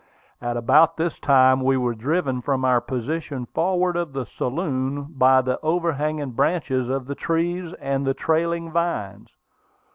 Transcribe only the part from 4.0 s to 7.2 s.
the saloon by the overhanging branches of the